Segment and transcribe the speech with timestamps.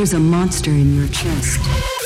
[0.00, 1.99] There's a monster in your chest.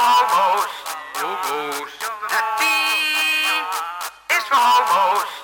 [0.00, 0.68] almost,
[1.20, 2.00] almost
[2.32, 2.64] happy.
[4.30, 5.39] It's almost.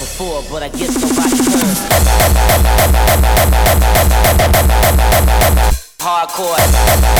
[0.00, 1.26] Listen to my, listen to my,
[6.26, 7.19] listen